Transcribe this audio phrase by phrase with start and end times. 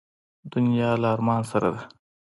[0.51, 1.81] دنیا له ارمان سره ده.